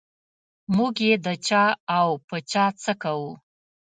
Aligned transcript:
موږ 0.75 0.95
یې 1.07 1.13
د 1.25 1.27
چا 1.47 1.63
او 1.97 2.07
په 2.27 2.37
چا 2.51 2.65
څه 2.83 2.93
کوو. 3.03 3.31